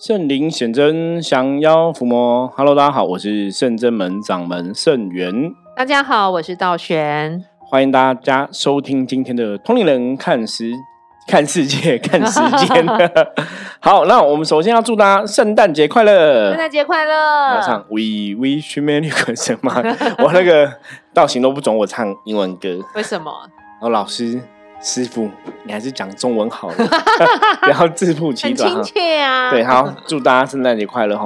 [0.00, 2.46] 圣灵显真，降妖伏魔。
[2.56, 5.52] Hello，大家好，我是圣真门掌门圣元。
[5.74, 7.44] 大家好，我是道玄。
[7.58, 10.72] 欢迎大家收听今天的《通灵人看时
[11.26, 12.86] 看世界 看时间》。
[13.82, 16.50] 好，那我们首先要祝大家圣诞节快乐！
[16.50, 17.56] 圣诞节快乐！
[17.56, 19.82] 要唱 We Wish Merry Christmas 吗？
[20.18, 20.74] 我那个
[21.12, 23.32] 造型都不准我唱英文歌，为什么？
[23.80, 24.40] 我老师。
[24.80, 25.28] 师傅，
[25.64, 26.76] 你还是讲中文好了，
[27.62, 28.70] 不要自负其短。
[28.70, 29.50] 亲切啊！
[29.50, 31.24] 对，好，祝大家圣诞节快乐哈！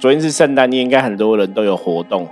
[0.00, 2.28] 昨天是圣诞节，应该很多人都有活动。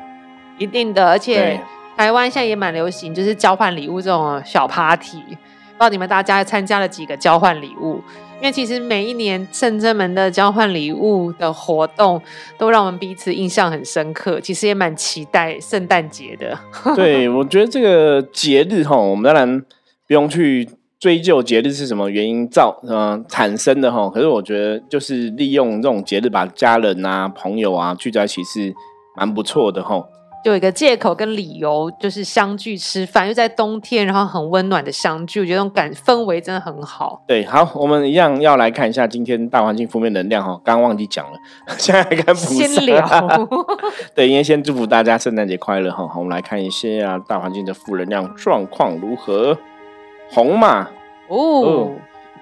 [0.59, 1.61] 一定的，而且
[1.97, 5.21] 台湾现在也蛮流行，就是交换礼物这种小 party。
[5.21, 8.03] 不知道你们大家参加了几个交换礼物？
[8.39, 12.21] 因为其实每一年圣真门的交换礼物的活动，
[12.59, 14.41] 都让我们彼此印象很深刻。
[14.41, 16.59] 其实也蛮期待圣诞节的。
[16.97, 19.63] 对，我觉得这个节日哈，我们当然。
[20.07, 28.75] 不用去追究节日是什么原因造嗯产生的哈，可是我觉得就是利用这种节日把家人啊朋友啊聚在一起是
[29.17, 30.03] 蛮不错的哈，
[30.45, 37.23] 就有一个借口跟理由就是相聚吃饭，又在冬天，然后很温暖的相聚，我觉得那种感氛围真的很好。
[37.27, 41.39] 对，好，我们一样要来看一下今天大环境负面能量哈，刚刚忘记讲了，
[41.77, 43.05] 现在该补先聊。
[44.15, 46.09] 对，应该先祝福大家圣诞节快乐哈。
[46.17, 49.59] 我们来看一下大环境的负能量状况如何。
[50.31, 50.89] 红马
[51.29, 51.93] 哦，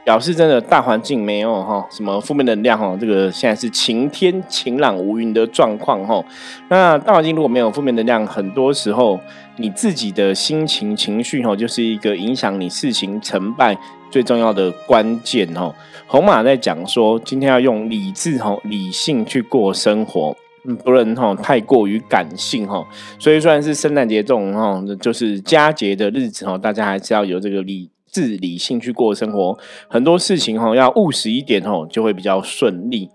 [0.05, 6.23] 表示真的大环境没有哈什么负面能量哈，这个现在是晴天晴朗无云的状况哈。
[6.69, 9.19] 那大环境如果没有负面能量，很多时候
[9.57, 13.77] 你自己的心情情绪哈，就是一个影响你事情成败
[14.11, 15.75] 最重要的关键哦。
[16.07, 20.37] 红马在讲说，今天要用理智哈理性去过生活。
[20.67, 22.87] 嗯，不能哈太过于感性哈，
[23.19, 33.11] 所以虽然是圣诞节这种哈，就是佳节的日子哈，大家还是要有这个理智理性去过生活，很多事情哈要务实一点哈，就会比较顺利。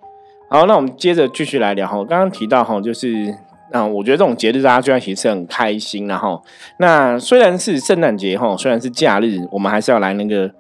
[0.50, 3.34] 好，那我们接着继续来聊哈，刚刚提到哈，就是
[3.72, 6.44] 嗯，我觉得这种节日大家聚在一起是很开心然后，
[6.78, 10.52] 那虽然是圣诞节哈，虽然是假日，我们还是要来那个。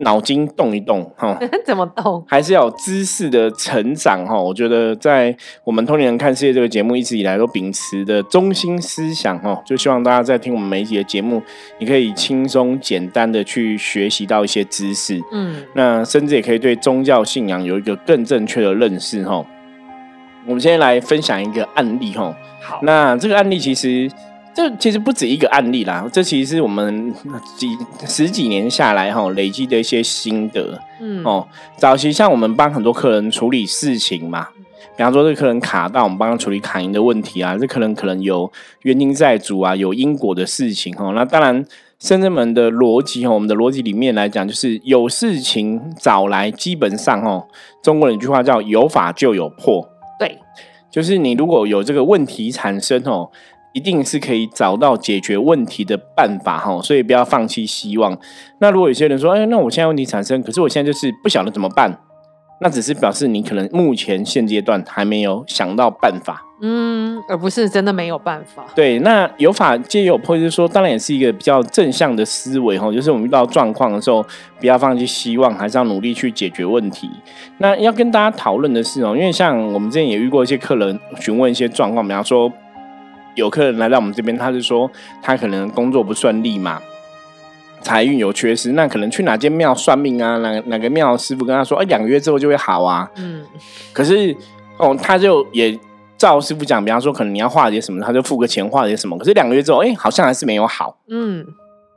[0.00, 2.24] 脑筋动一动，哈， 怎么动？
[2.26, 4.38] 还是要有知识的成长，哈。
[4.38, 11.42] 我觉得在我们《通年人看世界》这个节目一直以来都秉持的中心思想，哈，就希望大家在听我们每一集的节目，
[11.78, 19.44] 你可以轻松简单的去学习到一些知识，嗯，那甚至也可以对宗教信仰有一个更正确的认识，哈。
[20.46, 22.34] 我们今天来分享一个案例，哈。
[22.60, 24.10] 好，那这个案例其实。
[24.58, 27.14] 这其实不止一个案例啦，这其实是我们
[27.56, 30.76] 几十几年下来哈累积的一些心得。
[31.00, 31.46] 嗯哦，
[31.76, 34.48] 早期像我们帮很多客人处理事情嘛，
[34.96, 38.50] 比方说这客人卡到，我们帮他处理卡银的问题啊，这客人可能有
[38.82, 41.12] 冤亲债主啊，有因果的事情哦。
[41.14, 41.64] 那当然，
[42.00, 47.46] 深圳门的逻辑哈，我们的逻辑里面来讲，就是有事情找来，基本上哦，
[47.80, 49.88] 中国人一句话叫有法就有破。
[50.18, 50.36] 对，
[50.90, 53.30] 就是你如果有这个问题产生哦。
[53.78, 58.18] 一定是可以找到解决问题的办法哈，所以不要放弃希望。
[58.58, 61.96] 那如果有些人说，哎，那我现在问题产生，可是我现在就是不晓得怎么办，
[62.60, 68.66] 那只是表示你可能目前现阶段还没有想到办法，嗯，而不是真的没有办法。
[68.74, 74.26] 对，那有法皆有破，就是说，当然也是一个比较正向的思维哈，就是我们遇到状况的时候，
[74.58, 77.08] 不要放弃希望，还是要努力去解决问题。
[77.58, 82.52] 那要跟大家讨论的是哦，因为像我们之前也遇过一些客人询问一些状况，比方说。
[83.38, 84.90] 有客人来到我们这边，他是说
[85.22, 86.82] 他可能工作不顺利嘛，
[87.80, 90.36] 财运有缺失，那可能去哪间庙算命啊？
[90.38, 93.08] 哪哪个庙师傅跟他说，哎，两个月之后就会好啊。
[93.16, 93.44] 嗯，
[93.92, 94.36] 可是
[94.76, 95.78] 哦，他就也
[96.16, 99.16] 照师傅讲，比方说可能你要化解什么，他就付个钱化解什么。
[99.16, 100.98] 可是两个月之后，哎，好像还是没有好。
[101.08, 101.46] 嗯，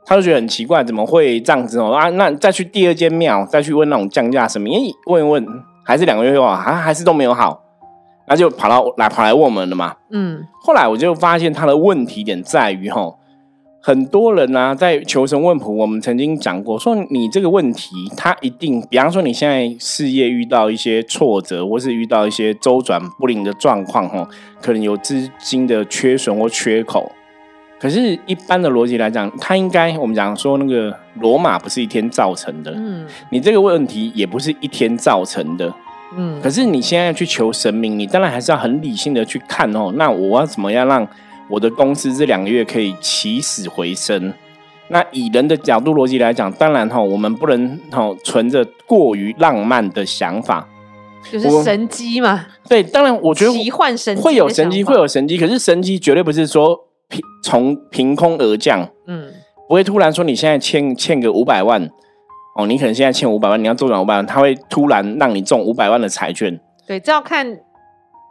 [0.06, 1.90] 他就觉得很奇怪，怎么会这样子哦？
[1.90, 4.68] 啊，那再去第二间庙，再去问那种降价什么？
[4.70, 5.44] 哎，问一问，
[5.84, 7.60] 还是两个月后啊，还还是都没有好。
[8.26, 9.94] 那就跑到来跑来问我们了嘛。
[10.10, 13.14] 嗯，后来我就发现他的问题点在于哈，
[13.80, 15.72] 很多人呢在求神问卜。
[15.72, 24.28] 我们曾经讲过，说你这个问题，他一定，比方说你现在事业遇到一些挫折，或是遇到一些周转不灵的状况，哈，
[24.60, 27.10] 可能有资金的缺损或缺口。
[27.80, 35.74] 可是，一般的逻辑来讲，他应该我们讲说那个罗马不是一天造成的，嗯，你这个问题也不是一天造成的。
[36.16, 39.92] 嗯，可是你现在去求神明，你当然还是要很理性的去看哦。
[39.94, 41.06] 那我要怎么样让
[41.48, 44.32] 我的公司这两个月可以起死回生？
[44.88, 50.68] 那以人的角度逻辑来讲，当然哈，我们不能哈存着过于浪漫的想法，
[51.30, 52.46] 就是神机嘛。
[52.68, 56.78] 对，当然我觉得奇幻神会有神机，会有神机，可是神机绝对不是说
[57.08, 58.86] 凭从凭空而降。
[59.06, 59.32] 嗯，
[59.66, 61.90] 不会突然说你现在欠欠个五百万。
[62.56, 67.58] 哦，你可能现在欠五百万，你要周转五百万，他会突然让你中五百万的彩券，对，这要看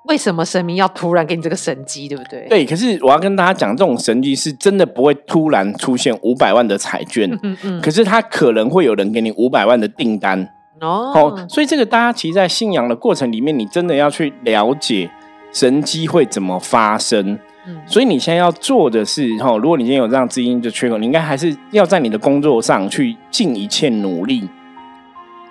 [0.08, 2.48] 为什么神明要突然给你这个神机，对不对？
[2.48, 10.48] 对，可是我要跟大家讲，这种神机是真的不会突然出现五百万的彩券，嗯嗯，可是他可能会有人给你五百万的订单
[10.80, 11.12] 哦。
[11.14, 15.10] 好所以这个大家其实，在信仰的过程里面，你真的要去了解
[15.52, 17.40] 神机会怎么发生。
[17.86, 24.50] 所以你现在要做的是，哈，如果你今天有这样资金的缺口，你应该还是要在你的工作上去尽一切努力。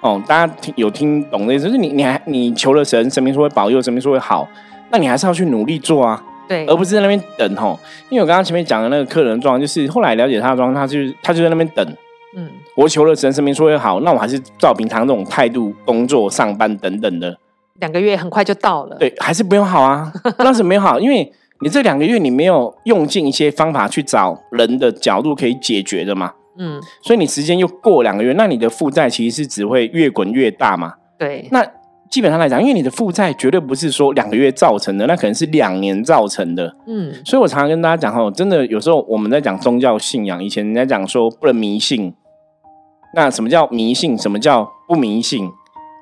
[0.00, 4.48] 哦，大家听有听懂的意思，就是你你还你求了神，神明说会保佑，神明说会好，
[4.90, 7.78] 那你还是要去努力做啊，对，而不是在那边等吼。
[8.08, 11.86] 因为我刚刚前面讲的那个客人状况，就是后来了解他的状况，他就是他就在那边等。
[12.36, 17.36] 嗯，我求了神，神明说会好，那我还是照平常这种态度工作、上班等等的。
[17.80, 21.30] 两个月很快就到了，对，还是不用好啊，当时没有好，因为
[21.62, 26.32] 你这两个月你没有用尽一些方法去找人的角度可以解决的嘛。
[26.58, 30.94] 嗯，所以你时间又过两个月，那你的负债其实是只会越滚越大嘛？
[31.18, 31.48] 对。
[31.50, 31.64] 那
[32.10, 36.76] 基本上来讲，因为你的负债绝对不是说两个月造成的，那可能是两年造成的。
[36.86, 37.14] 嗯。
[37.24, 42.12] 所以我常常跟大家讲哦，真的有时候我们在讲宗教信仰，以前人家讲说不能迷信。
[43.14, 44.18] 那什么叫迷信？
[44.18, 45.50] 什么叫不迷信？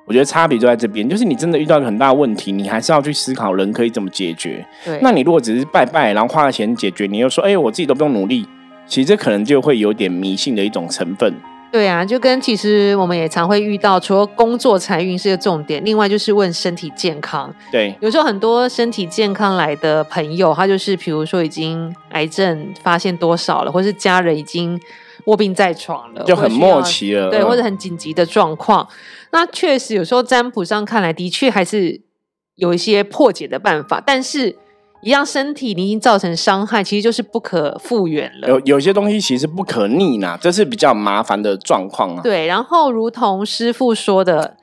[0.09, 4.65] 我觉得差别就在这边，就是你真的遇到一个很大的问题，你还是要去思考人可以怎么解决。
[4.83, 4.97] 对。
[5.03, 8.43] 那你如果只是拜拜，然后花了钱解决，你又说哎，我自己都不用努力。
[8.87, 11.31] 其实这可能就会有点迷信的一种成分。
[11.71, 17.53] 对啊，就跟其实我们也常会遇到，除了工作财运是个重点，另外就是问身体健康。
[17.71, 24.81] 对，有时候很多身体健康来的朋友，他就是比如说已经癌症发现多少了，或是家人已经
[25.25, 28.87] 卧病在床了，就很默契了，对，或者很紧急的状况。
[29.31, 32.01] 那确实有时候占卜上看来，的确还是
[32.55, 34.57] 有一些破解的办法，但是。
[35.01, 38.49] 一样，身体你已经造成伤害，其实就是不可复原了。
[38.49, 42.21] 有有些东西其实不可逆呢，这是比较麻烦的状况啊。
[42.21, 44.57] 对，然后如同师傅说的，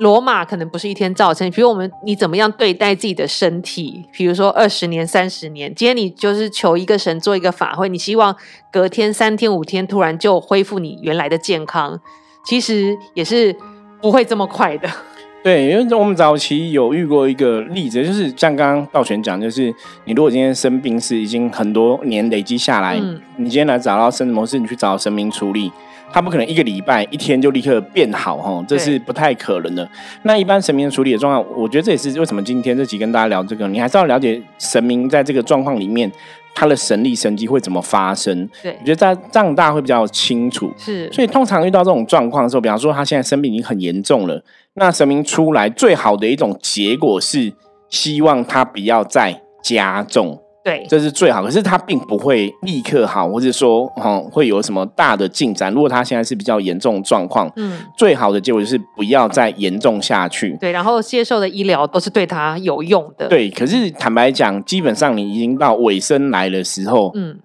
[0.00, 1.50] 罗马可能不是一天造成。
[1.50, 4.04] 比如我们你怎么样对待自己的身体？
[4.12, 8.34] 比如说二十年、三十年，今天你就是求一个神做一个法会，你希望
[8.70, 12.00] 隔天、三天、五天突然就恢复你原来的健康，
[12.44, 13.54] 其实也是
[14.00, 14.88] 不会这么快的。
[15.40, 19.72] 对，因为我们早期有遇过一个例子，就是像刚刚道全讲，就是
[20.04, 22.98] 你如果今天生病是已经很多年累积下来，
[23.36, 25.70] 你今天来找到生模式，你去找神明处理，
[26.12, 29.88] 他不可能一个礼拜一天就立刻变好哈，这是不太可能的。
[30.22, 36.10] 那一般神明处理的状况，我觉得这也是为什么今天这集跟大家聊这个，你还是要了解神明在这个状况里面。
[36.54, 38.48] 他的神力神迹会怎么发生？
[38.60, 40.72] 对，我觉得在这样大家会比较清楚。
[40.76, 44.42] 是，所以通常遇到这种状况的时候，比方说他现在生病已经很严重了，
[44.74, 47.52] 那神明出来最好的一种结果是
[47.88, 50.42] 希望他不要再加重。
[50.68, 51.42] 对，这是最好。
[51.42, 55.72] 可是他并不会立刻好，或者说哈会有什么大的进展。
[55.72, 60.56] 如果他现在是比较严重状况，嗯，最好的结果就是不要再严重下去。
[60.60, 63.28] 对，然后接受的医疗都是对他有用的。
[63.28, 67.38] 对，可是坦白讲，基本上你已经到尾声来的时候，嗯。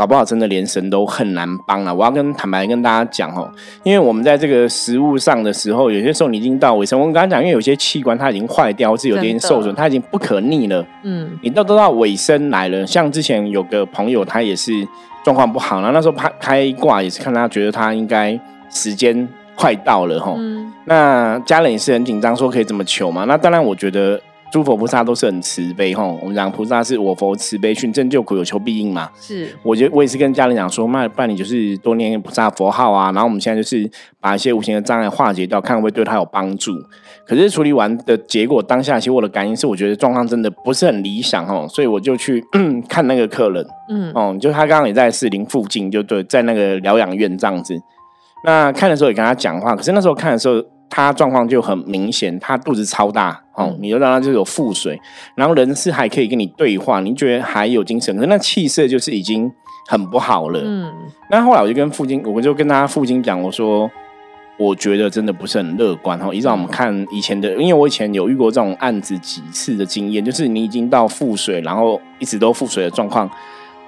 [0.00, 1.94] 搞不好真的连神都很难帮了。
[1.94, 3.52] 我要跟坦白跟大家讲哦，
[3.82, 6.98] 因为我们在这个食物上的时候，有些时候你已经到尾声。
[6.98, 10.82] 我刚刚讲，因为有些器官它已经坏掉，或是有点受损，它已经不可逆了。
[11.02, 12.86] 嗯，你都都到尾声来了。
[12.86, 14.72] 像之前有个朋友，他也是
[15.22, 20.34] 状况不好，然后那时候拍开挂也是看他觉得他应该时间快到了哈。
[20.86, 23.24] 那家人也是很紧张，说可以怎么求嘛？
[23.28, 24.18] 那当然，我觉得。
[24.50, 29.08] 诸佛菩萨都是很慈悲哈，我们讲菩萨是我佛慈悲，训真救苦，有求必应嘛。
[29.20, 33.88] 是，我觉得我也是跟家人讲说，那不然你就是多念菩萨佛号啊，然后我们现在就是
[34.20, 36.72] 把一些无形的障碍化解掉，看会不会对他有帮助。
[37.26, 42.44] 可是处理完的结果，当下其实我的感应是，我觉得状况真的不是很理想哦，所以我就去
[42.88, 47.74] 看那个客人，嗯，哦，就他刚刚也在士林附近，就对，在那个疗养院这样子。
[48.44, 50.62] 那看的时候也跟他讲话，可是那时候看的时候。
[50.90, 55.00] 他状况就很明显，他肚子超大哦，你就让他就有腹水，
[55.36, 59.50] 然后人是还可以跟你对话，你觉得还有精神，可是那气色就是已经
[59.88, 60.60] 很不好了。
[60.62, 60.92] 嗯，
[61.30, 63.88] 那后来我就跟父亲，我就跟他父亲讲，我说
[64.58, 66.34] 我觉得真的不是很乐观哈。
[66.34, 73.30] 依照我们看以前的，因为我以前有遇过这种案子几次的经验，就是你已经到腹水，然后一直都腹水的状况。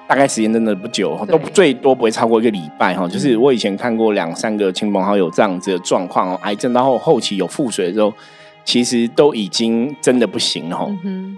[0.08, 3.08] 大概时间真的不久，都最多不会超过一个礼拜哈。
[3.08, 8.12] 就是我以前看过两三个亲朋好友这样子的状况哦，癌症到后后期有腹水的时候，
[8.64, 10.86] 其实都已经真的不行了哈。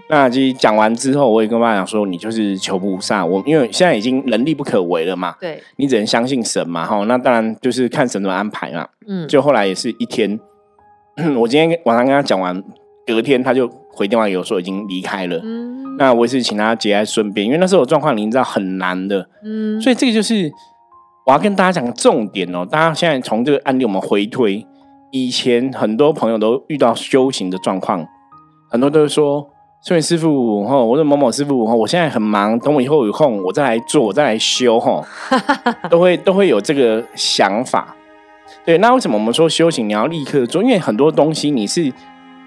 [0.09, 7.03] 那其实讲完之后，我也跟爸爸讲说，你就是求菩萨，我因为现在已经能力不可为了嘛，对，你只能相信神嘛哈。
[7.05, 8.87] 那当然就是看神怎么安排嘛。
[9.07, 10.39] 嗯，就后来也是一天，
[11.37, 12.61] 我今天晚上跟他讲完，
[13.05, 15.39] 隔天他就回电话给我说已经离开了。
[15.43, 15.95] 嗯。
[15.97, 20.51] 那我也是请他节哀顺变，因为那时候状况你知道很难的，嗯，所以这个就是
[21.25, 22.65] 我要跟大家讲个重点哦。
[22.69, 24.67] 大家现在从这个案例我们回推，
[25.11, 28.05] 以前很多朋友都遇到修行的状况，
[28.69, 29.47] 很多都是说，
[29.81, 35.01] 孙师傅哈，我说某某师傅哈，我现在很忙，等我以后有空，我再来做，我再来修哈，
[35.89, 37.95] 都会都会有这个想法。
[38.65, 40.61] 对，那为什么我们说修行你要立刻做？
[40.61, 41.93] 因为很多东西你是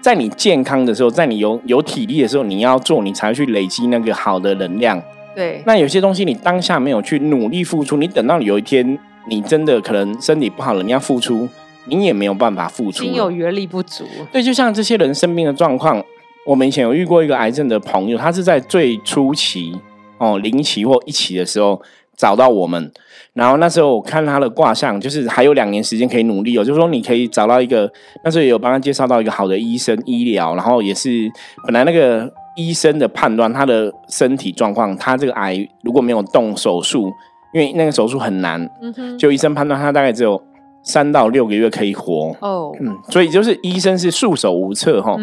[0.01, 5.01] 在你健康的时候，在你有有体力的时候，你要做，你才去累积那个好的能量。
[5.35, 11.47] 对，那有些东西你当下没有去努力付出，你等到有一天你真的可能身体不好了，你要付出，
[11.85, 13.03] 你也没有办法付出。
[13.03, 14.05] 心有余力不足。
[14.31, 16.03] 对，就像这些人生病的状况，
[16.45, 19.77] 我们以前有遇过一个癌症的朋友，他是在最初期
[20.17, 21.79] 哦零期或一期的时候
[22.19, 22.91] 找到我们，
[23.33, 27.91] 然后那时候我看他的卦象，就是还有两年时间可以努力哦，就是说你可以找到一个，
[28.23, 31.31] 那时候也有帮他介绍到一个好的医生医疗，然后也是
[31.65, 32.31] 本来那个。
[32.55, 37.09] 医生的判断，他的身体状况，他这个癌如果没有动手术，
[37.53, 38.69] 因为那个手术很难，
[39.17, 40.41] 就医生判断他大概只有
[40.83, 42.35] 三到六个月可以活。
[42.41, 45.15] 哦，嗯，所以就是医生是束手无策哈。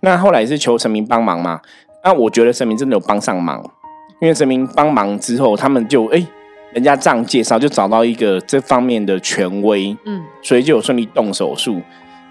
[0.00, 1.58] 那后来是求神明帮忙嘛？
[2.04, 3.64] 那我觉得神明真的有帮上忙，
[4.20, 6.22] 因为神明帮忙之后，他们就哎，
[6.74, 11.80] 人家这样介绍，就找到一个这方面的权威，嗯，所以就有顺利动手术。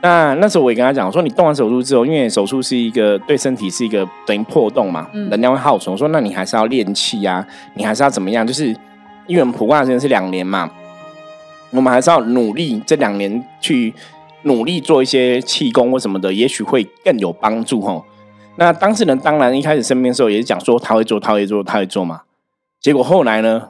[0.04, 5.94] 那那时候我也跟他讲，我说你动完手术之后，因为手术是一个对身体是一个等于破洞嘛，能量会耗损。
[5.94, 7.46] 我说那你还是要练气呀，
[7.76, 8.46] 你还是要怎么样？
[8.46, 8.68] 就是
[9.28, 10.72] 因为我们普卦的时间是两年嘛，
[11.70, 13.94] 我们还是要努力这两年去
[14.42, 18.04] 努力做一些气功或什么的，也许会更有帮助哈。
[18.56, 22.22] 那当事人当然一开始生病的时候也是讲说他会做，他会做，他会做嘛。
[22.80, 23.70] 结果后来呢？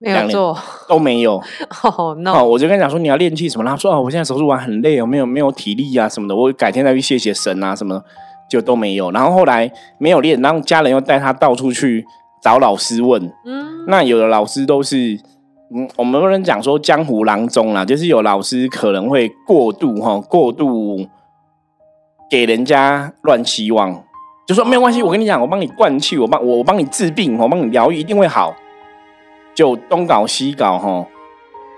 [0.00, 1.40] 没有做 都没有
[1.84, 2.44] 哦！
[2.44, 8.04] 我就跟他讲说你要练气什么，他说哦，我现在手术完很累哦，没有没有体力啊什么的，我改天再去谢谢神啊什么的，
[8.48, 9.10] 就都没有。
[9.10, 12.04] 然后后来没有练，然后家人又带他到处去
[12.42, 15.20] 找老师问，嗯，那有的老师都是，
[15.74, 21.06] 嗯，我们不能讲说江湖郎中啦，就是有老师可能会过度哈，过度
[22.30, 24.02] 给人家乱期望，
[24.46, 28.54] 就说没有关系，我跟你讲，我帮你灌气，我帮我我帮你治病，我帮你疗愈，一定会好。
[29.54, 31.06] 就东搞西搞哈，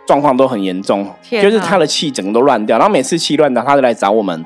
[0.07, 4.45] 状况都很严重，就是他的气整个都乱掉，然后每次气乱掉，他就来找我们，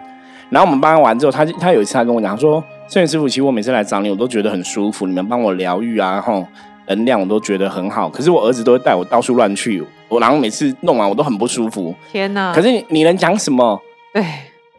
[0.51, 6.47] 然后我们帮他完之后，他他有一次他跟我讲说，圣元师傅，其实我每次来找你，我都觉得很舒服，你们帮我疗愈啊，吼，
[6.89, 12.53] 能量我都觉得很好，可是我儿子都会带我到处乱去，我然后每次弄完我都很不舒服，天哪！
[12.55, 13.81] 可是你能讲什么？
[14.15, 14.25] 对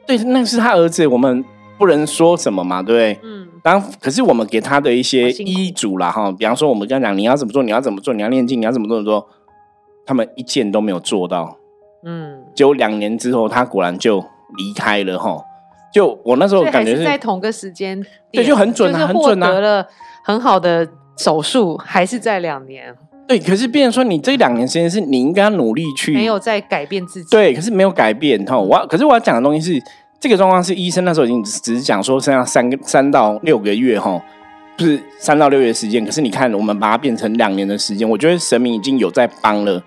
[0.05, 1.43] 对，那是他儿子，我们
[1.77, 3.19] 不能说什么嘛，对不对？
[3.23, 3.46] 嗯。
[3.67, 9.27] 当可是我们给他的一些医嘱啦，哈，比方说我们跟他讲你要怎么做，你要怎么做，你要念经，你要怎么做，做，
[10.05, 11.57] 他们一件都没有做到，
[12.05, 14.23] 嗯，结果两年之后他果然就
[14.55, 15.43] 离开了，哈，
[15.93, 19.87] 就我那时候感觉是在同个时间，对，就很准啊，很准啊，得了
[20.23, 22.95] 很好的手术，还是在两年，
[23.27, 29.83] 对，可是变成说你这两年时间是你应该努力去，没有在改变自己，对，可是没有改变，哈，我可是我要讲的东西是。
[30.19, 34.19] 这个状况是医生那时候已经只是讲说剩下三个三到六个月哈，
[34.75, 36.03] 不是三到六月时间。
[36.03, 39.81] 可是你看，我们把它变成两年的时间，我觉得神明已经有在帮了。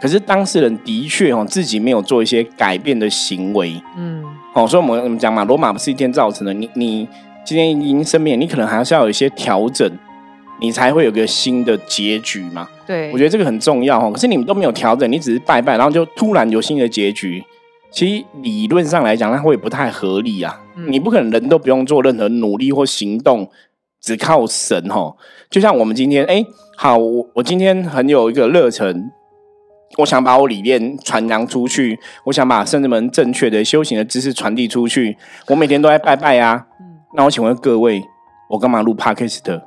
[0.00, 4.22] 可是当事人的确哦自己没有做一些改变的行为，嗯，
[4.54, 6.52] 哦，所以我们我们讲嘛，罗马不是一天造成的。
[6.52, 7.08] 你你
[7.44, 9.88] 今天已经生病，你可能还是要有一些调整，
[10.60, 12.68] 你才会有个新的结局嘛。
[12.86, 14.10] 对，我觉得这个很重要哈。
[14.10, 17.42] 可是你们都没有调整，你只是拜拜，然后就突然有新的结局。
[17.96, 20.60] 其实理论上来讲，它会不太合理啊！
[20.86, 23.50] 你不可能人都不用做任何努力或行动，
[24.02, 25.16] 只靠神哈。
[25.48, 26.44] 就像我们今天，哎，
[26.76, 29.10] 好，我我今天很有一个热忱，
[29.96, 35.16] 我想把我理念传扬出去，我想把圣人们正确的修行的知识传递出去。
[35.48, 36.66] 我每天都在拜拜啊。
[37.16, 38.02] 那我请问各位，
[38.50, 39.62] 我干嘛录 podcast？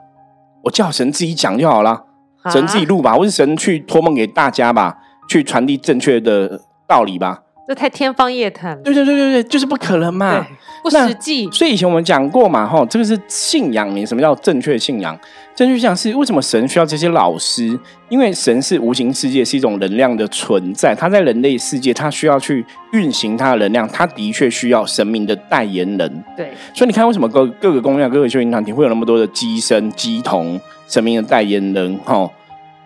[0.65, 2.03] 我叫神自己讲就好了，
[2.51, 7.45] 神自己录吧，或是神去托梦给大家吧，去传递正确的道理吧。
[7.69, 10.43] 这太天方夜谭，对对对对对，就是不可能嘛，
[10.81, 11.47] 不实际。
[11.51, 13.95] 所以以前我们讲过嘛，哈，这个是信仰。
[13.95, 15.15] 你什么叫正确信仰？
[15.53, 17.79] 正确信仰是为什么神需要这些老师？
[18.09, 20.95] 因为神是无形世界，是一种能量的存在。
[20.95, 26.23] 他在人类世界，他需要去运行他的能量，他的确需要神明的代言人。
[26.35, 31.99] 对，所以你看，为什么各各个公庙、各个修行团体会有那么多的机身、机童、神明的代言人？
[32.03, 32.27] 哈，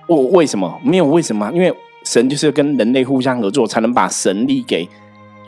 [0.07, 1.05] 我为什么没有？
[1.05, 1.49] 为什么？
[1.53, 1.73] 因为。
[2.03, 4.87] 神就是跟人类互相合作，才能把神力给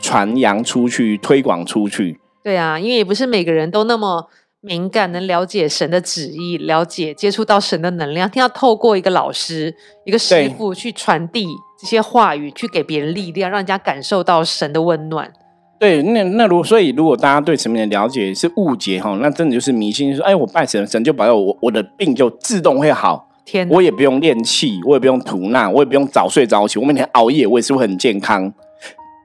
[0.00, 2.18] 传扬出去、推广出去。
[2.42, 4.28] 对啊，因为也不是每个人都那么
[4.60, 11.46] 敏感，能了解神的旨意，了解接触到神的能量，要透过一个老师、一个师傅去传递
[11.80, 15.32] 这些话语，去给别人力量，让人家感受到神的温暖。
[15.78, 23.25] 对，那那如所以，如果大家对神明的了解是误解哈，那真的就是迷信，说哎，我拜神，神就保佑我，我的病就自动会好。
[23.68, 28.52] 我也不用练气，我也不用吐纳，我也不用早睡早起，我每天熬夜，我也是会很健康。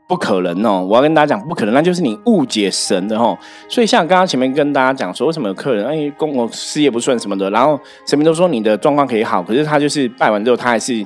[0.07, 0.85] 不可能哦！
[0.89, 3.37] 我要跟大家讲，不可能，那就是你误解神的哦。
[3.69, 11.01] 所以像刚刚前面跟大家讲说，为什么有客人哎，公我事业不顺什么的，然后神明都说你的状况可以好，可是他就是拜完之后，他还是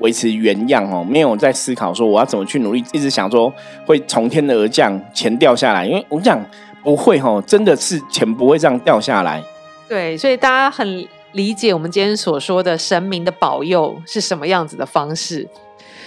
[0.00, 3.52] 维持原样哦，没有在思考说我要怎么去努力，一直想说
[3.86, 6.44] 会从天而降钱掉下来，因为我讲
[6.82, 9.40] 不会哦，真的是钱不会这样掉下来。
[9.88, 15.48] 对，所以大家很理解我们今天所说的神明的保佑是什么样子的方式，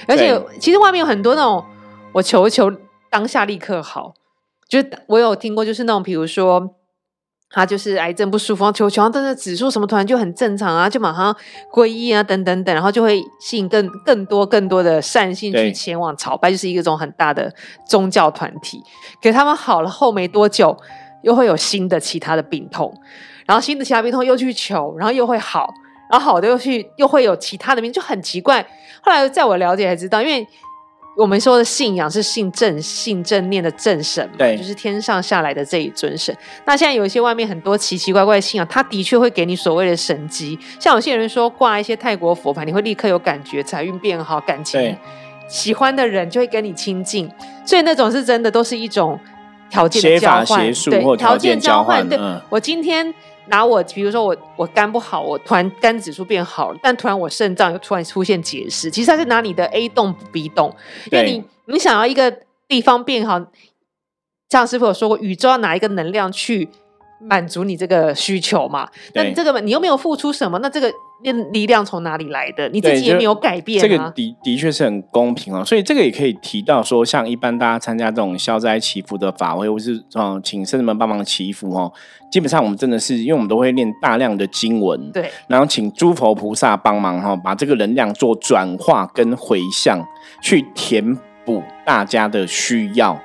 [0.08, 1.64] 而且其实外面有很多那种。
[2.14, 2.72] 我求求
[3.10, 4.14] 当下立刻好，
[4.70, 6.76] 就是我有听过，就是那种比如说
[7.50, 11.36] 他就是癌症不舒服，求求，但是指数什么突然就很正常啊，就马上
[11.72, 17.52] 皈依啊，等等等，然后就会吸引更更多更多的善信去前往朝拜，就是一个种很大的
[17.88, 18.80] 宗教团体。
[19.20, 20.78] 给他们好了后没多久，
[21.24, 22.94] 又会有新的其他的病痛，
[23.46, 25.74] 然后新的其他病痛又去求，然后又会好，
[26.10, 28.66] 然后好的又去又会有其他的病，就很奇怪。
[29.02, 30.48] 后来在我了解才知道，因为。
[31.16, 36.36] 我们说的信仰是信正信正念的正神嘛，就是天上下来的这一尊神。
[36.66, 44.98] 那现在有一些外面很多奇奇怪怪的信仰，它的确会给你所谓的神机，像有些人说挂一些泰国佛牌，你会立刻有感觉，财运变好，感情
[45.48, 47.30] 喜欢的人就会跟你亲近。
[47.64, 49.20] 所以那种是真的，都是一种
[49.70, 52.10] 条件交换，对，条件交换。
[52.10, 52.18] 对，
[52.50, 53.14] 我今天。
[53.48, 60.76] 拿我，比如说我我肝不好，我突然肝指数变好了，但突然我肾脏又突然出现结石，其实它是拿你的 A 动补 B 动，
[61.12, 63.40] 因为你你想要一个地方变好，
[64.50, 66.70] 像师傅有说过，宇宙要拿一个能量去
[67.28, 70.92] 满足你这个需求嘛，那你这个你又没有付出什么，那这个。
[71.54, 72.68] 力量从哪里来的？
[72.68, 73.82] 你自己也没有改变。
[73.82, 81.90] 这个的的确是很公平哦，所以这个也可以提到说，像一般大家参加这种消灾祈福的法会，或是嗯请圣人们帮忙祈福哦，
[82.30, 90.06] 基本上我们真的是因为我们都会念大量的经文，对，然后请诸佛菩萨帮忙哈，把这个能量做转化跟回向，
[90.42, 93.18] 去填补大家的需要。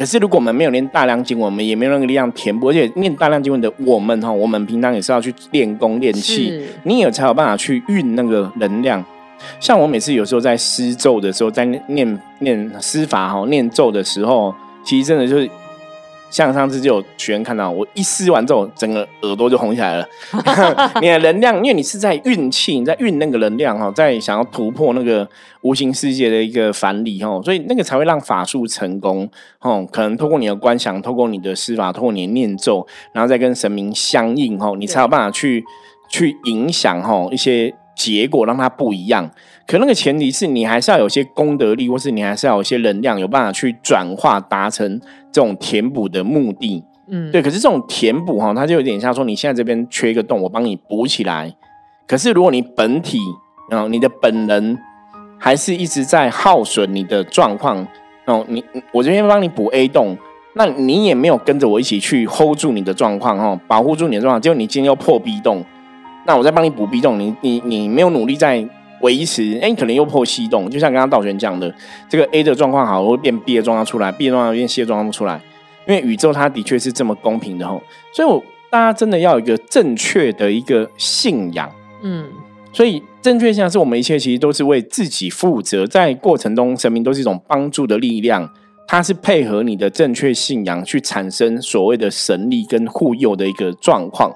[0.00, 2.70] 可是，如果我们没有念大量经文，我们也没有那个力量填补。
[2.70, 9.04] 而且，念大量经文的我们哈，我们平常也是要去练功练气，你也才有办法去运那个能量。
[9.60, 15.50] 像我每次有时候在施咒的时候，在念念施法哈，念咒的时候，其实真的就是。
[16.30, 20.08] 像上次就有学员看到我一撕完之后，整个耳朵就红起来了。
[21.02, 25.28] 你的能量，因为你是在运气，你在运那个能量哈，在想要突破那个
[25.62, 29.28] 无形世界的一个反理哈，所以那个才会让法术成功
[29.60, 29.86] 哦。
[29.90, 35.64] 可能透过你的观想，透过你的施法，透过你的念咒，然后再跟神明相应哈，你才有办法去
[36.08, 39.30] 去影响哈一些结果，让它不一样。
[39.70, 44.98] 可那个前提是你还是要有些功德力，或是你还是要有些能量，有办法去转化达成
[45.30, 46.82] 这种填补的目的。
[47.06, 47.40] 嗯，对。
[47.40, 51.54] 可是这种填补哈，它就有点像说，你现在这边缺一个洞，我帮你补起来。
[52.08, 53.20] 可是如果你本体
[53.70, 54.76] 啊，你的本能
[55.38, 57.86] 还是一直在耗损你的状况
[58.24, 60.18] 哦，你我这边帮你补 A 洞，
[60.56, 64.42] 那你也没有跟着我一起去 hold 住你的状况哦，保护住你的状况。
[64.42, 65.64] 结果你今天又破 B 洞，
[66.26, 68.68] 那我再帮你补 B 洞，你你你没有努力在。
[69.00, 71.74] 维持，哎，可能又破西洞，就像刚刚道玄讲的，
[72.08, 75.40] 这个 A 的状况好，会变 B 的状况出来，B 的状况变 C 的状况出来，
[75.86, 77.82] 因为宇宙它的确是这么公平的吼，
[78.14, 81.70] 所以我大家真的要有一个正确的一个信仰，
[82.02, 82.26] 嗯，
[82.72, 88.48] 所以正确信仰是我们一切其实都是为自己负责，在过程中神明都是一种帮助的力量，
[88.86, 94.32] 它是配合你的正确信仰去产生所谓的神力跟护佑的一个状况，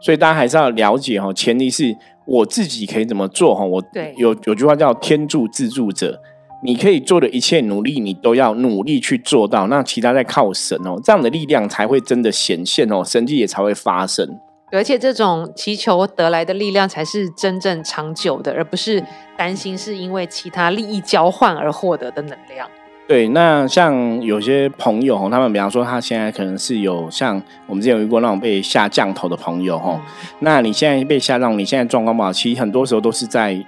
[0.00, 1.96] 所以大家还是要了解哈，前提是。
[2.28, 3.64] 我自己可以怎么做哈？
[3.64, 3.80] 我
[4.16, 6.20] 有有句话叫“天助自助者”，
[6.64, 9.68] 你可以做的一切努力，你都要努力去做到。
[9.68, 14.28] 那其他在靠神哦，这样的力量才会真的显现哦，神迹也才会发生。
[14.72, 19.00] 而且这种祈求得来的力量，才是真正长久的，而不是
[19.36, 22.68] 担心是因为其他利益交换而获得的能量。
[23.08, 30.00] 对，那像有些朋友哈，他们比方说他现在可能是有像我们之前有遇过那种被下降头的朋友哈，
[30.40, 33.64] 那你现在被下降，你现在状况不好，其实很多时候都是在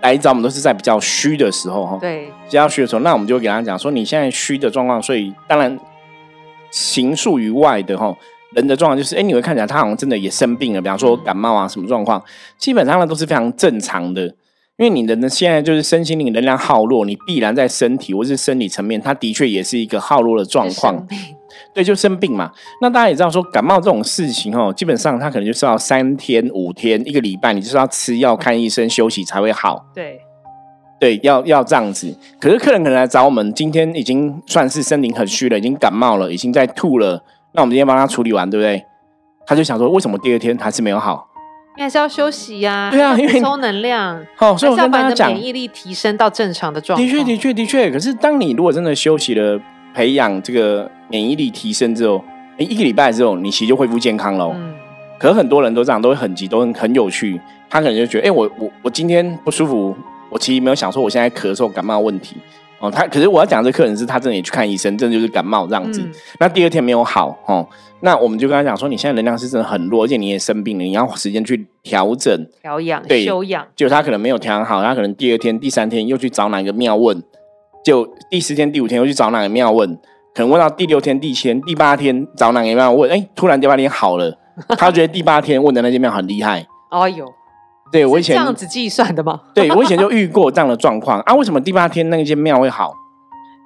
[0.00, 5.78] 来找我们都是在比较虚的时候哈，对，比较虚的时候，那我们就会给他讲说，你现在虚的状况，所以当然
[6.72, 8.12] 形数于外的哈，
[8.50, 12.20] 人的状况就是，哎，你会看起来他好像真的也生病了，比方说感冒啊什么状况，
[12.58, 14.34] 基本上呢都是非常正常的。
[14.78, 21.06] 因为你的呢，现在就是身心灵能量耗弱，你必然在身体或是生理层面，它的确也是一个耗弱的状况。
[21.74, 22.50] 对，就生病嘛。
[22.80, 29.84] 那大家也知道说，感冒这种事情哦，基本上它可能就是要三天、五天、一个礼拜，你就是要吃药、看医生、休息才会好。
[29.94, 30.18] 对，
[30.98, 32.16] 对，要要这样子。
[32.40, 37.22] 可是客人可能来找我们，今天已经算是身体很虚了，已经感冒了，已经在吐了。
[37.52, 38.82] 那我们今天帮他处理完，对不对？
[39.46, 41.28] 他就想说，为什么第二天还是没有好？
[41.76, 44.24] 你还是要休息呀，对啊，因为充能量。
[44.36, 47.04] 好，所以我跟大家讲，免疫力提升到正常的状态。
[47.04, 47.90] 的确，的确，的确。
[47.90, 49.58] 可是，当你如果真的休息了，
[49.94, 52.22] 培养这个免疫力提升之后，
[52.58, 54.52] 一个礼拜之后，你其实就恢复健康了。
[54.54, 54.74] 嗯。
[55.18, 57.40] 可是很多人都这样，都会很急，都很很有趣。
[57.70, 59.96] 他可能就觉得，哎，我我我今天不舒服，
[60.28, 62.36] 我其实没有想说我现在咳嗽感冒问题。
[62.80, 66.06] 哦，他可是我要讲这客人是他真的也去看医生，真的就是感冒这样子。
[66.38, 67.66] 那第二天没有好，哦，
[68.02, 73.66] 那我们就跟他讲说，你现在能量是真的很弱，而且你也生病了，你要时间去调整、调养、对休养。
[73.76, 77.22] 就他可能没有调养好，他可能第二天、第三天又去找哪个庙问，
[77.84, 79.94] 就第四天、第五天又去找哪个庙问，
[80.34, 84.36] 可能问到第六天、第七天、第八天找哪个庙问，哎，突然第八天好了，
[84.76, 86.66] 他觉得第八天问的那间庙很厉害。
[86.90, 87.26] 哦哟。
[87.92, 89.38] 对，我以前这样子计算的吗？
[89.54, 91.34] 对，我以前就遇过这样的状况啊。
[91.34, 92.94] 为什么第八天那间庙会好？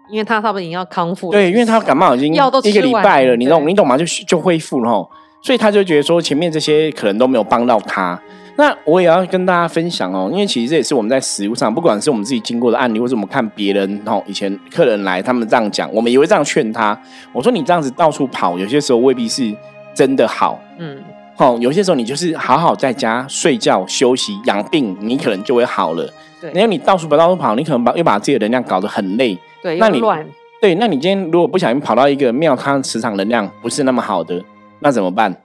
[0.09, 1.31] 因为他差不多已经要康复。
[1.31, 3.97] 对，因为他感冒已经一个礼拜了，你懂你懂吗？
[3.97, 5.09] 就就恢复了哈。
[5.43, 8.21] 所以他就觉得说前面这些可能都没有帮到他。
[8.59, 16.99] 那我也要跟大家分享哦，因为其实这也是我们在食物上，不管是我们自己经过的案例，或者我们看别人哦，以前客人来他们这样讲，我们也会这样劝他。
[17.33, 19.55] 我说你这样子到处跑，有些时候未必是
[19.95, 20.59] 真的好。
[20.79, 20.97] 嗯。
[21.37, 26.11] 哦，有些时候你就是好好在家睡觉休息养病，你可能就会好了。
[26.41, 29.39] 对，因为你到处跑到处跑，你可能把又把自己的能量搞得很累。
[29.63, 30.27] 对，那你乱。
[30.61, 34.43] 对，那你今天如果不小心跑到一个庙，它磁场能量不是那么好的，
[34.81, 35.43] 那怎么办？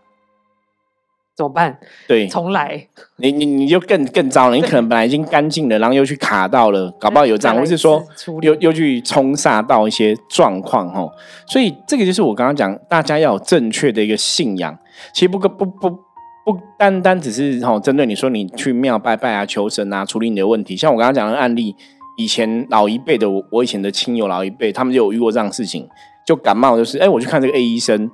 [1.35, 1.79] 怎么办？
[2.07, 2.87] 对，重来。
[3.15, 8.03] 你你你就更更糟了，你可能本来已经干净了，然后又去卡到了，搞不好有这样，或是说
[8.41, 11.11] 又又去冲煞到一些状况哦。
[11.47, 14.77] 所以这个就是我刚刚讲，大家要有正确的一个信仰。
[15.13, 21.75] 其实不不不不不单单只是哈针对你说你去庙拜拜啊求神啊处理你的问题，像我刚刚讲的案例，
[22.17, 25.87] 以前老一辈的我我以前的亲友老一辈，他们就有遇过这样的事情，
[26.25, 28.09] 就感冒就是哎我去看这个 A 医生，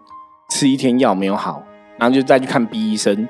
[0.49, 1.61] 吃一天药没有好，
[1.97, 3.27] 然后就再去看 B 医生，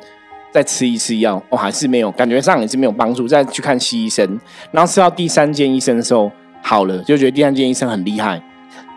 [0.51, 4.39] 再吃一次药，哦还是没有，感觉上也是没有帮助，再去看 C 医生，
[4.71, 8.41] 然后吃到第三间医生的时候好了，就觉得第三间医生很厉害，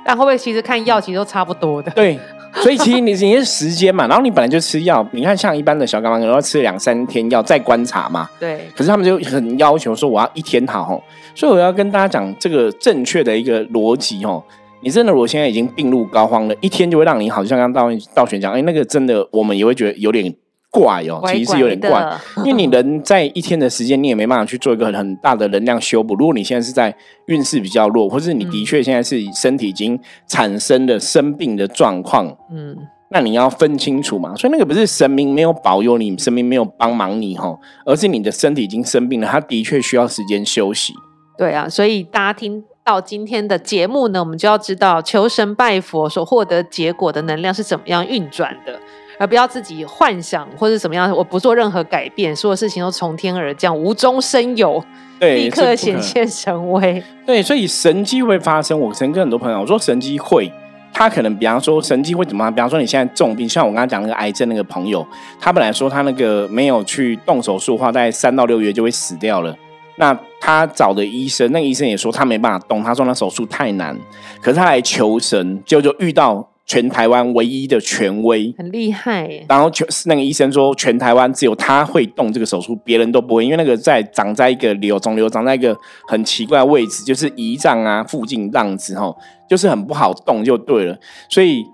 [0.04, 1.90] 但会不会其实看药其实都差不多的？
[1.92, 2.18] 对。
[2.62, 8.28] 所以其实你你是时间嘛，然后你本来就吃药，你看像一般的小感冒，可能要吃两三天药再观察嘛。
[8.38, 8.60] 对。
[8.76, 11.02] 可是他们就很要求说我要一天好哦，
[11.34, 14.42] 所以我要跟大家讲这个正确的一个逻辑哦。
[14.82, 20.34] 你真的我现在已经病入膏肓了，一天就会让你好像刚道道玄讲，哎，那个真的我们也会觉得有点。
[20.70, 26.14] 怪哦，其实是有点怪，因为你人在一天的时间，你也没办法去做一个很很大的能量修补。
[26.14, 26.94] 如果你现在是在
[27.26, 32.76] 运势比较弱，或是你的确现在是身体已经产生了生病的状况，嗯，
[33.10, 34.34] 那你要分清楚嘛。
[34.36, 40.92] 所以那个不是神明没有保佑你，神明没有帮忙你哈，而是你的身体已经生病了，他的确需要时间休息。
[41.36, 48.78] 对啊，所以大家听到今天的节目呢，我们就要知道求神拜佛所获得结果的能量是怎么样运转的。
[49.20, 54.82] 而不要自己幻想或者怎么样，我不做任何改变，所有事情都从天而降，无中生有，
[55.20, 57.02] 立刻显现神威。
[57.26, 58.80] 对，所以神迹会发生。
[58.80, 60.50] 我曾跟很多朋友我说，神迹会，
[60.90, 62.50] 他可能比方说神迹会怎么？
[62.50, 65.06] 比方说你现在重病，像我刚刚讲那个癌症那个朋友，
[65.38, 69.54] 他本来说他那个没有去动手术的话，在三到六月就会死掉了。
[69.96, 73.94] 那他找的医生，那个医生也说他没办法动，他说那手术太难。
[74.40, 76.49] 可是他来求神，结果就遇到。
[76.70, 79.28] 全台湾唯一的权威，很厉害。
[79.48, 89.12] 然后就是那个医生说，全台湾只有他会动这个手术，别人都不会，因为那个在长在一个瘤肿瘤长在一个很奇怪的位置，就是胰脏啊附近样子哈，
[89.48, 90.96] 就是很不好动就对了。
[91.28, 91.64] 所以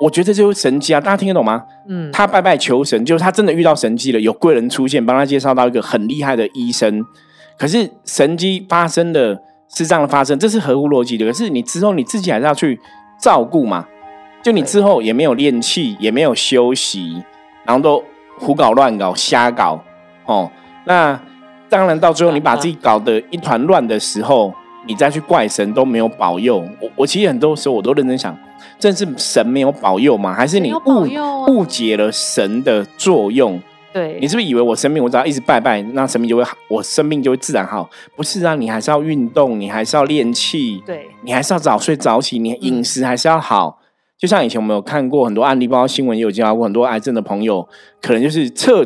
[0.00, 1.62] 我觉得就是神迹啊，大家听得懂吗？
[1.88, 7.00] 嗯，他拜拜求神，就是他真的遇到神迹了，有贵人出现，帮他介绍到一个很厉害的医生。
[7.56, 9.40] 可是神迹发生的
[9.72, 11.24] 是这样的发生，这是合乎逻辑的。
[11.24, 12.80] 可是你之后你自己还是要去
[13.20, 13.86] 照顾嘛。
[14.42, 17.22] 就你之后也没有练气，也没有休息，
[17.64, 18.02] 然后都
[18.38, 19.80] 胡搞乱搞、瞎搞，
[20.26, 20.50] 哦，
[20.84, 21.18] 那
[21.68, 24.52] 当然到最后你把自己搞得一团乱的时候，
[24.86, 26.58] 你再去怪神都没有保佑。
[26.80, 28.36] 我我其实很多时候我都认真想，
[28.80, 30.34] 真是神没有保佑吗？
[30.34, 31.06] 还是你误
[31.46, 33.60] 误解了神的作用？
[33.92, 37.88] 对你是不是以为我生病，我只要一直拜拜，那生病就会好，我生病就会自然好？
[38.16, 43.78] 不是啊，你还是要运动，你还是要练气，对你还是要早睡早起，你饮食还是要好。
[44.22, 47.66] 就像以前我们有看过很多案例，包括新闻也有介绍过很多癌症的朋友，
[48.00, 48.84] 可能就是彻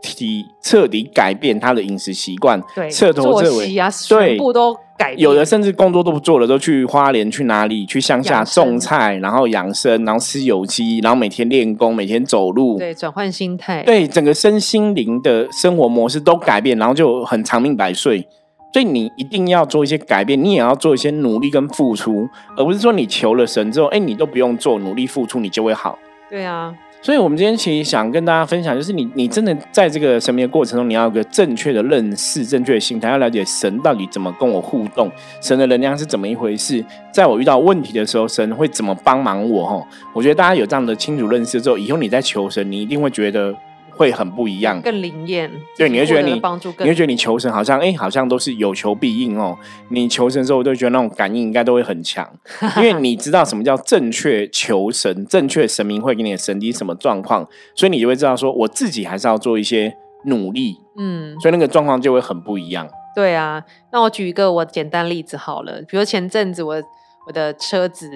[0.00, 5.12] 底彻底改变他的饮食习惯，对，彻头彻尾啊，全部都改。
[5.18, 18.26] 有的甚至工作都不做了，都去花莲去哪里去乡下种菜，然后养生，然后吃有机，然后每天练功，每天走路，对，转换心态，对，整个身心灵的生活模式都改变，然后就很长命百岁。
[18.72, 25.98] 所以你一定要做一些改变，你也要做一些努力跟付出，而不是说你求了神之后，哎，你都不用做努力付出，你就会好。
[26.28, 26.74] 对啊。
[27.00, 35.08] 所以，我们今天其实想跟大家分享，就是你，你真的在这个神明的过程中，你要有个正确的认识、正确的心态，要了解神到底怎么跟我互动，
[35.40, 39.64] 神的能量是怎么一回事，在我遇到问题的时候，神会怎么帮忙我？
[39.64, 43.54] 哈，我觉得大家有这样的清楚认识之后，以后你在求神，你一定会觉得。
[43.98, 45.50] 会很不一样，更灵验。
[45.76, 49.58] 对，你会觉得你帮助，你会觉得你求神好像哎，好像都是有求必应哦。
[49.88, 52.24] 你求神的时候，我，都觉得那种感应应该都会很强，
[52.78, 60.76] 因为你知道什么叫正确求神，正确神明会给你的神机什么状况，所以你就会知道说，我自己还是要做一些努力。
[60.96, 62.88] 嗯，所以那个状况就会很不一样。
[63.16, 63.60] 对啊，
[63.92, 66.80] 那我举一个我简单例子好了，比如前阵子我
[67.26, 68.08] 我的车子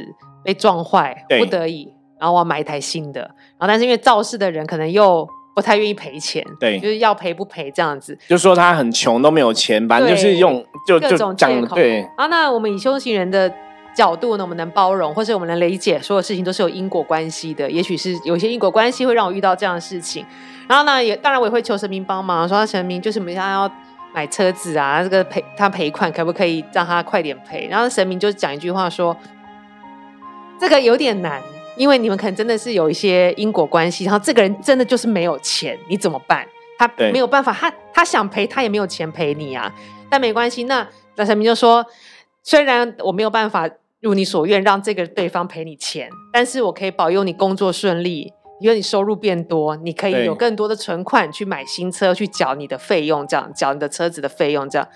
[0.45, 5.29] 被撞坏，不得已，然后我要买一台新的，然后但是因为肇事的人可能又。
[5.55, 8.19] 不太愿意赔钱，对，就是要赔不赔这样子。
[8.27, 11.77] 就说他很穷都没有钱，反正就是用就各种借口。
[11.77, 13.53] 对，啊，那我们以修行人的
[13.95, 17.71] 角度呢，我们能包容，或者我们能理解，所有事情都是有因果关系的。
[17.71, 20.25] 也许是有些因果关系会让我遇到这样的事情。
[20.67, 23.71] 然后呢，也当然我也会求神明帮忙，说神明就是我们现在要
[24.15, 27.69] 买车子啊，这个赔他赔款可不可以让他快点赔？
[27.71, 29.15] 然后神明就讲一句话说，
[30.59, 31.43] 这个有点难。
[31.83, 36.47] 因为你们可能真的是有一些因果关系，然后这个人真的就是没有钱，你怎么办？
[36.79, 39.69] 他没有办法，他他想赔，他也没有钱赔你啊。
[40.09, 41.85] 但没关系，那那神明就说，
[42.45, 43.69] 虽然我没有办法
[44.01, 54.89] 如你所愿让这个对方赔你钱，但是我可以保佑你工作顺利，因为你收入变多，你可以有更多的存款去买新车，去缴你的费用，这样缴你的车子的费用，这样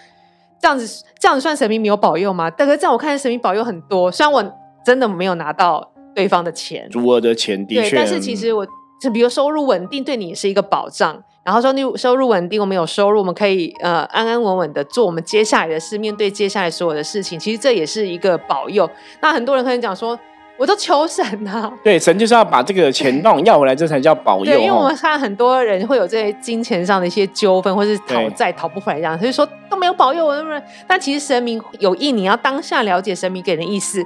[0.62, 2.48] 这样子这样子算神明没有保佑吗？
[2.48, 5.92] 但是这样我看神明保佑很多，虽然我真的没有拿到。
[6.16, 8.66] 对方的钱，足额的钱的确，但是其实我，
[8.98, 11.22] 就比如收入稳定，对你是一个保障。
[11.44, 17.38] 然后说你收入稳定，我们有收入，我们可以呃安安稳稳的做我们接下来的事，面对接下来所有的事情。
[17.38, 18.88] 其实这也是一个保佑。
[19.20, 20.18] 那很多人可能讲说，
[20.56, 24.46] 我都求神啊，对，神就是要把这个钱弄要回来，这才叫保佑。
[24.46, 30.60] 对，因为我们看很多人会有这些金钱上的一些纠纷，或是讨债讨不回来这样，所以说都没有保佑我，是不是？
[30.88, 34.02] 但其实神明有意，你要当下了解神明给人的意思。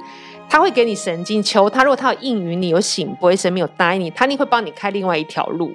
[0.51, 5.71] 他会给你神经求他，如果他有应允你，有醒不会神明有答应你，他一定会帮你开另外一条路。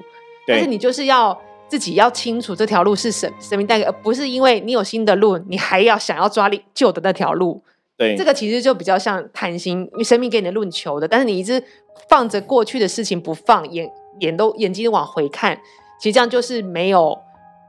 [0.47, 7.63] 但是你就是要自己要清楚这条路是神神明带给，而不是因为你有新的路，你还要想要抓旧的那条路。
[7.97, 11.65] 对，这个其实就比较像贪心，因为神明给你的路你求的，但是你一直
[12.11, 15.59] 放着过去的事情不放，眼眼都眼睛往回看，
[15.99, 17.19] 其实这样就是没有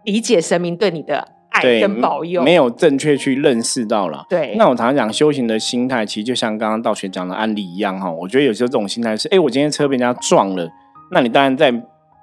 [0.04, 1.26] 理解神明对你的。
[1.62, 4.26] 对，跟保佑没有正确去认识到了。
[4.30, 8.12] 对，那我常常讲修行的心态，其实就像刚刚道玄讲的案例一样哈。
[8.12, 10.70] 我觉得有时候这种心态是，哎，我今天车被人家撞了，
[11.12, 11.74] 那你当然在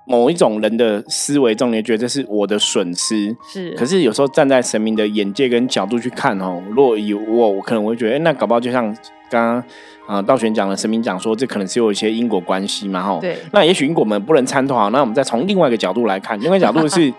[0.06, 3.34] 某一种人的思维中，你觉得这是我的损失。
[3.50, 8.84] 是，可是有时候站在神明的眼界跟角度去看哦，如果有我，我可能会觉得，哎，那搞不好就像
[9.30, 9.64] 刚刚
[10.06, 13.18] 啊道玄讲的，神明讲说，这可能是有一些因果关系嘛哈。
[13.20, 17.12] 对，那也许因果我们不能参透好，那我们再从另外一个角度来看，另外角度是。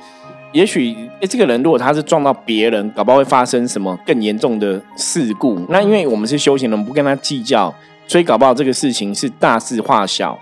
[0.55, 5.59] 也许诶，这个人如果他是撞到别人，搞不好会发生什么更严重的事故。
[5.67, 7.75] 那因为我们是修行人，不跟他计较，
[8.07, 10.39] 所以搞不好这个事情是大事化小。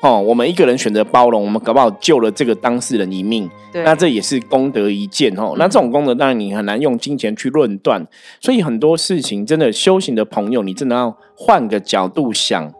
[0.00, 3.48] 哦，我们一个人选择包容，我们搞不好救了这个当事人一命。
[3.74, 5.52] 那这也是功德一件哦。
[5.58, 8.02] 那这种功德当然你很难用金钱去论断。
[8.40, 12.72] 所以很多事情真的修行的朋友，你真的要换个角度想，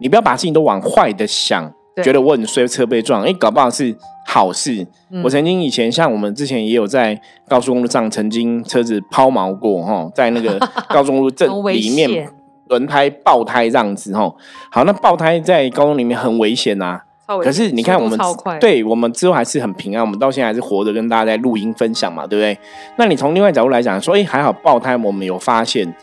[0.00, 1.74] 你不要把事情都往坏的想。
[2.02, 3.94] 觉得我很衰，车被撞，哎，搞不好是
[4.26, 4.86] 好事。
[5.22, 10.58] 我曾经以前像我们之前也有在高速公路上曾经车子抛锚过哈，在那个
[10.90, 12.28] 高速公路正里面
[12.68, 14.32] 轮胎爆胎这样子哈。
[14.70, 17.00] 好，那爆胎在高中里面很危险呐。
[17.42, 18.18] 可是你看我们，
[18.60, 22.58] 对我们之后还是很平安，我们到现在还是活着跟大家在录音分享嘛，对不对？
[22.96, 25.94] 那你从另外角度来讲，说哎还好爆胎我们有发现，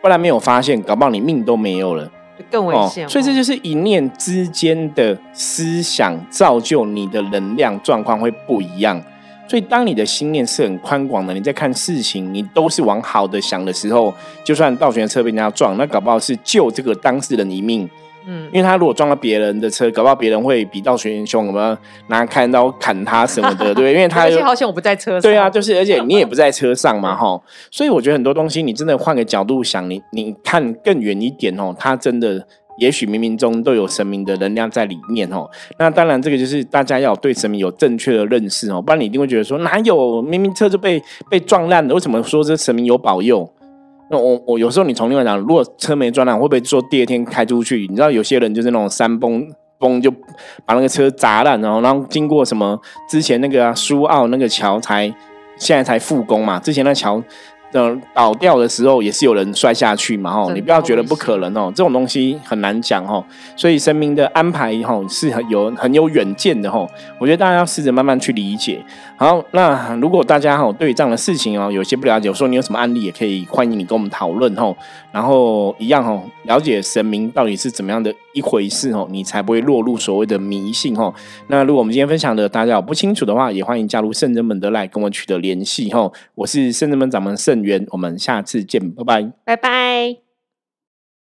[0.00, 2.10] 不然没有发现，搞不好你命都没有了。
[2.50, 9.02] 更危险，所以这就是一念之间的思想造就你的能量状况会不一样。
[9.48, 17.90] 所以当你的心念是很宽广的，你在看事情，你都是往好的想的时候，就算倒悬车被人家撞，那搞不好是救这个当事人一命。
[18.26, 21.76] 嗯，因为他如果撞到别人的车，搞不好别人会比倒悬凶，什么
[22.08, 27.40] 拿砍刀砍他什么的， 对，因为他而且好险我不在车上，对啊，就是而且 你也不在车上嘛，哈。
[27.70, 32.46] 所以我觉得很多东西你真的换个角度想，你你看更远一点哦，他真的。
[32.78, 35.46] 也许冥冥中都有神明的能量在里面哦。
[35.78, 43.52] 那当然，这个就是大家要对神明有正确的认识哦，不然你一定会觉得说哪有明明车就被被撞烂了，为什么说这神明有保佑？
[44.10, 47.86] 那我我有时候你从另外讲，如果车没撞烂，会不会说第二天开出去？
[47.88, 49.46] 你知道有些人就是那种山崩
[49.78, 50.10] 崩就
[50.66, 55.06] 把那个车砸烂，然后然后经过什么之前那个苏澳那个桥才
[55.56, 56.58] 现在才复工嘛？
[56.58, 57.22] 之前那桥
[57.72, 68.84] 嗯，倒掉的时候也是有人摔下去嘛，吼，你不要觉得不可能哦，这种东西很难讲哦，所以神明的安排吼是很有很有远见的吼，我觉得大家要试着慢慢去理解。
[69.16, 74.76] 好，那如果大家吼对这样的事情哦有些不了解，我说你有什么案例也可以欢迎你跟我们讨论吼，
[75.12, 81.14] 然后一样吼了解神明到底是怎么样的一回事吼，你才不会落入所谓的迷信吼。
[81.46, 87.59] 那如果我们今天分享的大家有不清楚的话，也欢迎加入圣人们的来跟我取得联系吼，我是圣人们掌门圣。
[87.90, 90.29] 我们下次见，拜拜，拜拜。